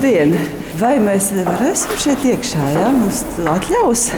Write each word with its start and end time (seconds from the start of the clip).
Dien. 0.00 0.36
Vai 0.80 0.96
mēs 1.02 1.28
varēsim 1.36 1.98
šeit 2.00 2.24
iekšā? 2.32 2.70
Jā, 2.74 2.88
mums 2.94 3.20
atļaus. 3.50 4.08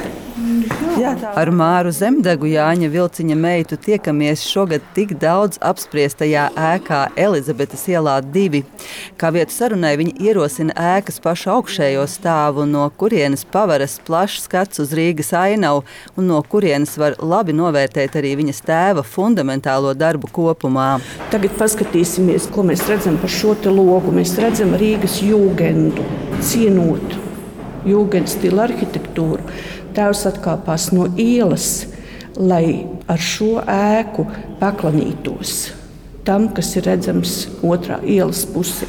Jā. 0.97 1.13
Ar 1.37 1.51
Māru 1.55 1.91
Zemdegu 1.95 2.49
Jāņa 2.49 2.89
Vilciņa 2.93 3.37
meitu 3.39 3.77
tiekamies 3.81 4.45
šogad 4.47 4.85
tik 4.95 5.15
daudz 5.21 5.59
apspriestajā 5.65 6.47
ēkā 6.57 7.01
Elizabetes 7.19 7.87
ielā 7.91 8.17
2. 8.23 8.63
Kā 9.21 9.33
vietu 9.35 9.55
sarunai 9.55 9.95
viņi 9.99 10.15
ierosina 10.29 10.77
ēkas 10.97 11.19
pašu 11.25 11.51
augšējo 11.57 12.07
stāvu, 12.11 12.67
no 12.71 12.87
kurienes 13.01 13.45
pavaras 13.53 13.99
plašs 14.07 14.47
skats 14.47 14.83
uz 14.85 14.95
Rīgas 14.97 15.33
ainavu 15.37 15.85
un 16.17 16.31
no 16.31 16.41
kurienes 16.47 16.95
var 17.01 17.19
labi 17.19 17.57
novērtēt 17.57 18.19
arī 18.21 18.37
viņas 18.43 18.63
tēva 18.67 19.05
fundamentālo 19.07 19.95
darbu 19.99 20.31
kopumā. 20.33 20.89
Tagad 21.35 21.57
paskatīsimies, 21.59 22.51
ko 22.55 22.67
mēs 22.71 22.87
redzam 22.91 23.19
par 23.23 23.33
šo 23.33 23.57
logu. 23.67 24.15
Mēs 24.15 24.37
redzam 24.41 24.77
Rīgas 24.79 25.21
jūgendu, 25.25 26.05
cienot 26.45 27.23
jūgendu 27.87 28.31
stilu 28.31 28.63
arhitektūru 28.65 29.43
tēvs 29.97 30.27
atkāpās 30.31 30.91
no 30.93 31.09
ielas, 31.21 31.87
lai 32.37 32.87
ar 33.09 33.23
šo 33.23 33.57
ēku 33.65 34.27
paklanītos 34.61 35.57
tam, 36.27 36.51
kas 36.55 36.73
ir 36.77 36.89
redzams 36.91 37.45
otrā 37.65 38.01
ielas 38.03 38.45
pusē. 38.51 38.89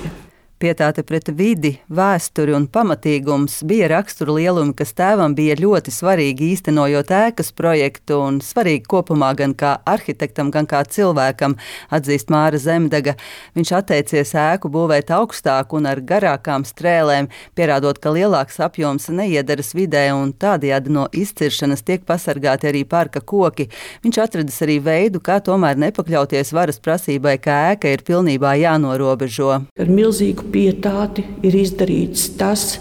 Pietāte 0.57 1.03
pret 1.05 1.27
vidi, 1.38 1.70
vēsturi 1.93 2.55
un 2.57 2.63
pamatīgums 2.73 3.59
bija 3.70 3.91
rakstura 3.91 4.34
lielumi, 4.39 4.73
kas 4.73 4.95
tēvam 4.98 5.35
bija 5.38 5.53
ļoti 5.53 5.91
svarīgi 5.93 6.48
īstenojot 6.55 7.11
ēkas 7.13 7.52
projektu 7.53 8.17
un 8.25 8.39
svarīgi 8.41 8.88
kopumā 8.89 9.29
gan 9.38 9.53
kā 9.53 9.75
arhitektam, 9.85 10.49
gan 10.49 10.65
kā 10.65 10.79
cilvēkam, 10.81 11.53
atzīst 11.93 12.34
Māra 12.34 12.57
Zemdega. 12.57 13.13
Viņš 13.53 13.73
atteicies 13.77 14.34
ēku 14.34 14.71
būvēt 14.73 15.13
augstāk 15.13 15.75
un 15.77 15.85
ar 15.91 16.01
garākām 16.01 16.65
strēlēm, 16.65 17.29
pierādot, 17.53 18.01
ka 18.01 18.15
lielāks 18.17 18.57
apjoms 18.57 19.12
neiederas 19.13 19.76
vidē 19.77 20.07
un 20.17 20.34
tādējādi 20.34 20.95
no 20.98 21.05
izciršanas 21.13 21.85
tiek 21.85 22.10
pasargāti 22.10 22.71
arī 22.71 22.82
parka 22.82 23.21
koki. 23.21 23.70
Viņš 24.01 24.21
atradis 24.26 24.57
arī 24.65 24.82
veidu, 24.82 25.21
kā 25.21 25.37
tomēr 25.37 25.77
nepakļauties 25.85 26.55
varas 26.57 26.82
prasībai, 26.82 27.37
ka 27.45 27.62
ēka 27.76 27.93
ir 27.93 28.07
pilnībā 28.10 28.57
jānorobežo. 28.63 29.54
Ar 29.77 29.95
milzīgu 30.01 30.46
pietāti 30.53 31.26
ir 31.45 31.55
izdarīts 31.62 32.29
tas, 32.40 32.77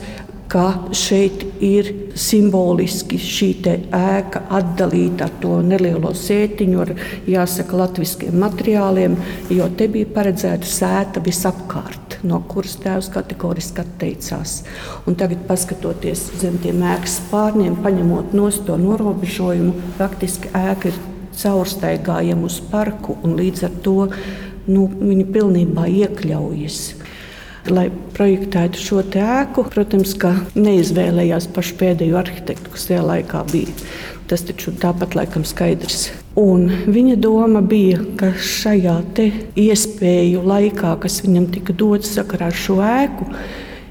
ka 0.48 0.67
šeit 0.95 1.42
ir 1.64 1.89
simboliski 2.17 3.19
šī 3.19 3.48
ēka 3.67 4.45
atdalīta 4.55 5.27
ar 5.27 5.33
to 5.42 5.56
nelielo 5.67 6.12
sētiņu, 6.14 6.78
ar 6.84 6.92
jāsaka, 7.28 7.77
latviskiem 7.81 8.36
materiāliem, 8.41 9.17
jo 9.50 9.67
te 9.78 9.89
bija 9.91 10.08
paredzēta 10.14 10.70
sēta 10.70 11.23
visapkārt, 11.25 12.20
no 12.23 12.41
kuras 12.48 12.77
tēvs 12.83 13.11
kategoriski 13.14 13.83
atteicās. 13.83 14.61
Un 15.06 15.19
tagad, 15.19 15.42
paskatoties 15.51 16.28
zem 16.41 16.61
tiem 16.62 16.84
ēkas 16.95 17.19
spārniem, 17.25 17.80
paņemot 17.83 18.36
no 18.39 18.51
to 18.67 18.78
norobežojumu, 18.80 19.75
faktiski 19.98 20.55
ēka 20.55 20.92
ir 20.92 21.01
caurstaigājama 21.36 22.47
uz 22.47 22.61
parku 22.70 23.19
un 23.27 23.34
līdz 23.36 23.67
ar 23.67 23.75
to 23.84 23.98
nu, 24.70 24.86
viņa 24.86 25.27
pilnībā 25.34 25.91
iekļaujas 26.05 26.80
lai 27.72 27.86
projektētu 28.17 28.81
šo 28.81 29.03
ēku. 29.06 29.67
Protams, 29.72 30.14
ka 30.20 30.34
neizvēlējās 30.55 31.48
pašu 31.56 31.78
pēdējo 31.81 32.19
arhitektu, 32.20 32.73
kas 32.75 32.89
tajā 32.91 33.03
laikā 33.06 33.42
bija. 33.53 33.75
Tas 34.27 34.42
taču 34.47 34.75
tāpat 34.75 35.14
laikam 35.19 35.45
skaidrs. 35.47 36.08
Un 36.36 36.67
viņa 36.92 37.14
doma 37.23 37.62
bija, 37.64 38.03
ka 38.20 38.33
šajā 38.36 38.98
iespēju 39.56 40.42
laikā, 40.45 40.97
kas 41.00 41.23
viņam 41.25 41.47
tika 41.55 41.73
dots 41.73 42.11
sakarā 42.19 42.50
ar 42.50 42.58
šo 42.58 42.81
ēku, 42.84 43.31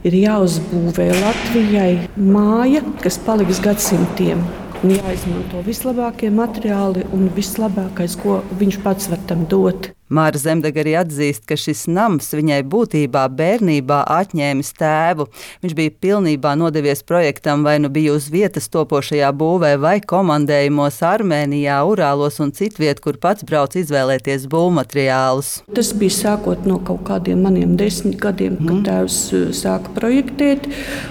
ir 0.05 0.19
jāuzbūvē 0.19 1.07
Latvijai 1.17 2.05
māja, 2.19 2.83
kas 3.01 3.17
paliks 3.25 3.63
gadsimtiem. 3.63 4.43
Un 4.85 4.91
jāizmanto 4.93 5.63
vislabākie 5.65 6.29
materiāli 6.29 7.07
un 7.16 7.29
vislabākais, 7.33 8.19
ko 8.21 8.41
viņš 8.59 8.81
pats 8.83 9.09
var 9.09 9.23
tam 9.25 9.47
dot. 9.50 9.89
Māra 10.15 10.39
Zemdega 10.39 10.81
arī 10.83 10.95
atzīst, 10.99 11.43
ka 11.49 11.57
šis 11.59 11.85
nams 11.91 12.29
viņai 12.35 12.61
būtībā 12.71 13.25
bērnībā 13.35 14.01
atņēmis 14.15 14.71
tēvu. 14.79 15.27
Viņš 15.63 15.75
bija 15.77 15.93
pilnībā 16.05 16.53
nodevies 16.59 17.03
projektam, 17.03 17.65
vai 17.67 17.77
nu 17.83 17.91
bija 17.91 18.15
uz 18.15 18.29
vietas 18.31 18.69
topošajā 18.73 19.31
būvē, 19.35 19.75
vai 19.81 19.97
komandējumos 19.99 21.01
Armēnijā, 21.05 21.81
Urālos 21.89 22.39
un 22.43 22.53
citviet, 22.55 23.01
kur 23.03 23.19
pats 23.21 23.45
brauc 23.47 23.75
izvēlēties 23.75 24.47
būvmateriālus. 24.51 25.51
Tas 25.75 25.91
bija 25.97 26.15
sākot 26.15 26.67
no 26.69 26.79
kaut 26.87 27.03
kādiem 27.09 27.43
maniem 27.45 27.75
desmit 27.79 28.17
gadiem, 28.21 28.55
mm. 28.55 28.65
kad 28.65 28.75
mhm. 28.75 28.85
tēvs 28.89 29.19
uh, 29.35 29.45
sāka 29.55 29.93
projektēt. 29.97 30.69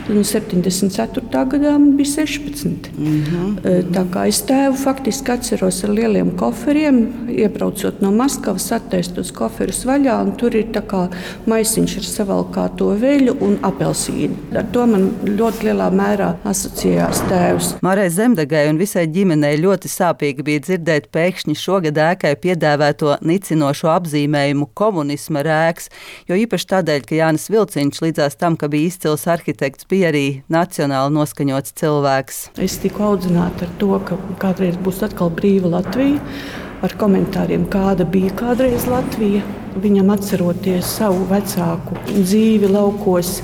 74. 0.08 1.44
gadā 1.52 1.74
man 1.76 1.96
bija 1.98 2.24
16. 2.24 2.90
Mm 2.96 3.22
-hmm. 3.24 3.90
Tā 3.94 4.04
kā 4.10 4.26
es 4.28 4.40
tēvu 4.46 4.76
faktiski 4.80 5.32
atceros 5.32 5.84
ar 5.84 5.90
lieliem 5.90 6.30
koferiem, 6.38 7.00
iebraucot 7.28 8.00
no 8.02 8.10
Maskavas 8.12 8.66
attaist 8.94 9.14
tos 9.16 9.32
koferus 9.34 9.82
vaļā, 9.88 10.14
un 10.22 10.34
tur 10.38 10.54
ir 10.54 10.70
maisiņš 11.50 11.94
ar 11.98 12.06
savalkāto 12.06 12.92
veļu 13.00 13.34
un 13.42 13.56
apelsīnu. 13.66 14.54
Ar 14.54 14.66
to 14.70 14.84
man 14.86 15.08
ļoti 15.26 15.68
lielā 15.68 15.88
mērā 15.90 16.30
asociējās 16.46 17.22
tēvs. 17.28 17.70
Mārai 17.82 18.06
Zemdegai 18.12 18.68
un 18.70 18.78
visai 18.78 19.06
ģimenei 19.10 19.58
ļoti 19.58 19.90
sāpīgi 19.90 20.46
bija 20.46 20.62
dzirdēt 20.62 21.10
pēkšņi 21.14 21.56
šogad 21.58 21.98
ēkai 21.98 22.34
piedāvāto 22.38 23.16
nicinošo 23.26 23.90
apzīmējumu 23.94 24.70
komunisma 24.78 25.42
rēks, 25.46 25.90
jo 26.30 26.38
īpaši 26.38 26.70
tādēļ, 26.74 27.06
ka 27.08 27.18
Jānis 27.18 27.48
Vilciņš 27.50 28.02
līdzās 28.06 28.38
tam, 28.38 28.58
ka 28.60 28.70
bija 28.70 28.92
izcils 28.92 29.26
arhitekts, 29.30 29.88
bija 29.90 30.12
arī 30.12 30.26
nacionāli 30.52 31.16
noskaņots 31.18 31.74
cilvēks. 31.82 32.44
Es 32.62 32.78
tiku 32.82 33.08
audzināta 33.10 33.66
ar 33.66 33.74
to, 33.82 33.94
ka 34.06 34.20
kādreiz 34.42 34.78
būs 34.78 35.02
atkal 35.06 35.34
brīva 35.34 35.74
Latvija 35.78 36.20
ar 36.84 36.94
komentāriem, 37.00 37.64
kāda 37.72 38.04
bija 38.08 38.32
kādreiz 38.38 38.84
Latvija. 38.90 39.42
Viņam 39.80 40.12
atceroties 40.14 40.86
savu 41.00 41.24
vecāku 41.30 41.96
dzīvi 42.12 42.68
laukos 42.70 43.40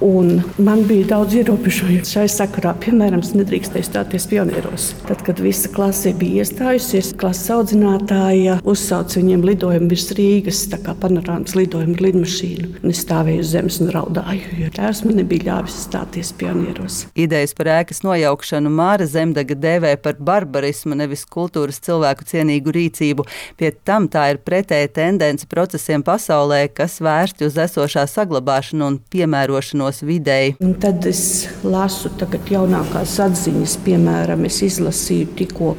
Un 0.00 0.42
man 0.62 0.84
bija 0.86 1.06
daudz 1.10 1.34
ierobežojumu 1.40 2.06
šai 2.06 2.28
sakarā. 2.30 2.70
Piemēram, 2.78 3.18
es 3.24 3.32
nedrīkstēju 3.34 3.86
stāties 3.88 4.28
pionieros. 4.30 4.92
Tad, 5.08 5.24
kad 5.26 5.40
visa 5.42 5.70
klase 5.74 6.12
bija 6.14 6.44
iestājusies, 6.44 7.10
klases 7.18 7.50
audzinātāja 7.50 8.60
uzsauca 8.68 9.18
viņiem 9.18 9.42
lidojumu 9.48 9.90
virs 9.90 10.06
Rīgas, 10.14 10.60
tā 10.70 10.78
kā 10.84 10.94
panorāmas 11.02 11.56
lidojumu 11.58 11.96
ar 11.98 12.04
lidmašīnu. 12.06 12.70
Un 12.78 12.94
es 12.94 13.02
stāvēju 13.02 13.42
uz 13.42 13.50
zemes 13.56 13.80
un 13.82 13.90
raudāju, 13.96 14.52
jo 14.60 14.70
tēvs 14.76 15.02
man 15.08 15.18
nebija 15.18 15.48
ļāvis 15.48 15.80
stāties 15.88 16.30
pionieros. 16.38 17.00
Idejas 17.18 17.56
par 17.58 17.72
ēkas 17.80 18.04
nojaukšanu 18.06 18.70
Māra 18.78 19.08
Zemdaga 19.10 19.58
dēvē 19.58 19.96
par 20.04 20.22
barbarismu, 20.22 20.94
nevis 21.02 21.26
kultūras 21.26 21.82
cilvēku 21.82 22.28
cienīgu 22.28 22.76
rīcību. 22.78 23.26
Pie 23.58 23.74
tam 23.82 24.06
tā 24.06 24.28
ir 24.30 24.42
pretēja 24.46 24.94
tendence 25.00 25.50
procesiem 25.50 26.06
pasaulē, 26.06 26.68
kas 26.70 27.00
vērsti 27.02 27.50
uz 27.50 27.58
esošā 27.66 28.06
saglabāšanu 28.14 28.92
un 28.92 29.02
piemērošanu 29.10 29.87
attiekšanos 29.88 30.02
videi. 30.02 30.56
Un 30.60 30.74
tad 30.74 31.06
es 31.06 31.48
lasu 31.64 32.10
jaunākās 32.50 33.18
atziņas, 33.20 33.78
piemēram, 33.84 34.44
es 34.44 34.62
izlasīju 34.62 35.34
tikko 35.36 35.76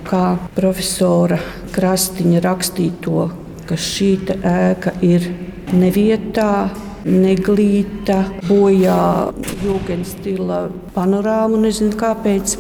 profesora 0.56 1.40
Krastiņa 1.72 2.42
rakstīto, 2.42 3.30
ka 3.68 3.76
šī 3.76 4.18
ēka 4.44 4.94
ir 5.02 5.30
nevietā. 5.74 6.70
Neglīta, 7.00 8.26
bojā 8.44 9.32
jūgas 9.64 10.10
stila 10.18 10.70
panorāmu, 10.94 11.58
nezinu 11.64 11.96
kāpēc. 11.96 12.58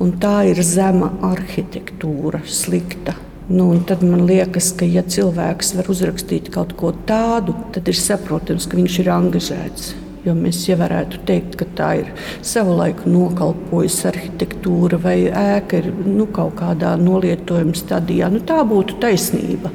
Un 0.00 0.12
tā 0.20 0.44
ir 0.50 0.60
zema 0.62 1.08
arhitektūra, 1.24 2.42
slikta. 2.44 3.14
Nu, 3.48 3.72
tad 3.88 4.04
man 4.04 4.26
liekas, 4.28 4.74
ka, 4.76 4.84
ja 4.84 5.00
cilvēks 5.02 5.72
var 5.78 5.88
uzrakstīt 5.90 6.52
kaut 6.52 6.76
ko 6.76 6.92
tādu, 7.08 7.56
tad 7.72 7.88
ir 7.88 7.96
saprotams, 7.96 8.68
ka 8.68 8.78
viņš 8.78 9.00
ir 9.00 9.10
angažēts. 9.16 9.90
Jo 10.26 10.34
mēs 10.36 10.60
jau 10.68 10.76
varētu 10.80 11.22
teikt, 11.28 11.56
ka 11.60 11.66
tā 11.78 11.90
ir 12.02 12.10
savulaik 12.44 13.06
nokalpojusi 13.08 14.08
arhitektūra 14.10 14.98
vai 15.00 15.16
ēka 15.28 15.80
ir 15.80 15.88
nu, 16.04 16.26
kaut 16.28 16.58
kādā 16.60 16.92
nolietojuma 17.00 17.72
stadijā. 17.78 18.28
Nu, 18.32 18.42
tā 18.44 18.60
būtu 18.68 18.98
taisnība. 19.00 19.72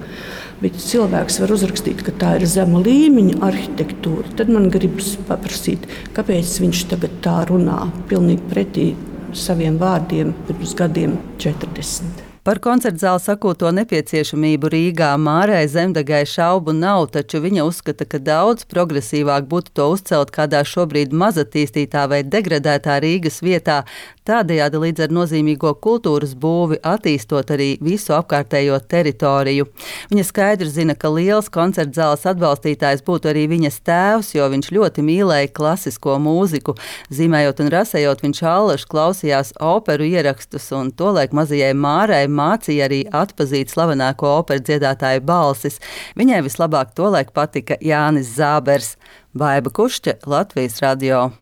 Bet 0.61 0.77
cilvēks 0.79 1.41
var 1.41 1.51
uzrakstīt, 1.51 2.05
ka 2.05 2.13
tā 2.15 2.35
ir 2.37 2.45
zema 2.47 2.79
līmeņa 2.85 3.41
arhitektūra. 3.47 4.37
Tad 4.37 4.53
man 4.53 4.69
gribas 4.73 5.15
paprasīt, 5.27 5.89
kāpēc 6.15 6.53
viņš 6.63 6.85
tagad 6.93 7.17
tā 7.25 7.41
runā, 7.49 7.81
pilnīgi 8.11 8.47
pretī 8.53 8.87
saviem 9.35 9.81
vārdiem 9.81 10.31
pirms 10.47 10.77
gadiem 10.79 11.19
40. 11.41 12.34
Par 12.45 12.59
koncertu 12.61 13.01
zāli 13.01 13.21
sakūto 13.23 13.71
nepieciešamību 13.73 14.69
Rīgā 14.69 15.07
Mārai 15.17 15.63
Zemdegai 15.65 16.19
šaubu 16.29 16.75
nav, 16.77 17.07
taču 17.15 17.39
viņa 17.41 17.63
uzskata, 17.65 18.05
ka 18.05 18.19
daudz 18.21 18.67
progresīvāk 18.69 19.47
būtu 19.49 19.73
to 19.79 19.87
uzcelt 19.95 20.29
kādā 20.35 20.59
šobrīd 20.61 21.09
mazatīstītā 21.09 22.03
vai 22.11 22.19
degradētā 22.21 22.99
Rīgas 23.01 23.41
vietā, 23.41 23.79
tādējādi 24.29 24.81
līdz 24.83 25.05
ar 25.05 25.15
nozīmīgo 25.17 25.71
kultūras 25.81 26.35
būvi 26.37 26.77
attīstot 26.85 27.49
arī 27.55 27.67
visu 27.81 28.13
apkārtējo 28.13 28.77
teritoriju. 28.93 29.65
Viņa 30.13 30.27
skaidri 30.29 30.69
zina, 30.69 30.93
ka 30.93 31.09
liels 31.13 31.49
koncertu 31.49 31.97
zāles 31.97 32.27
atbalstītājs 32.29 33.01
būtu 33.09 33.33
arī 33.33 33.47
viņas 33.55 33.81
tēvs, 33.89 34.31
jo 34.37 34.45
viņš 34.53 34.71
ļoti 34.77 35.07
mīlēja 35.09 35.49
klasisko 35.49 36.19
mūziku. 36.21 36.77
Zīmējot 37.09 37.65
un 37.65 37.73
rasējot, 37.73 38.21
viņš 38.25 38.45
allaž 38.53 38.85
klausījās 38.93 39.53
operu 39.57 40.05
ierakstus, 40.13 40.69
un 40.77 40.93
tolaik 40.93 41.33
mazajai 41.33 41.73
Mārai 41.73 42.25
mācīja 42.35 42.89
arī 42.89 43.01
atpazīt 43.15 43.73
slavenāko 43.73 44.35
operu 44.41 44.63
dziedātāju 44.67 45.23
balsis. 45.25 45.79
Viņai 46.19 46.43
vislabāk 46.45 46.93
tolaik 46.97 47.33
patika 47.35 47.79
Jānis 47.81 48.35
Zābers. 48.37 48.95
Baiba 49.35 49.73
Kušķa, 49.73 50.21
Latvijas 50.31 50.79
radio. 50.83 51.29